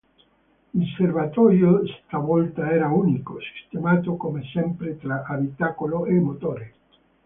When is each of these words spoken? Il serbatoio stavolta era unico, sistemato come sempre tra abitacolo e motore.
Il 0.73 0.87
serbatoio 0.97 1.83
stavolta 2.07 2.67
era 2.71 2.87
unico, 2.87 3.37
sistemato 3.39 4.15
come 4.15 4.41
sempre 4.51 4.97
tra 4.97 5.25
abitacolo 5.27 6.05
e 6.07 6.13
motore. 6.19 6.73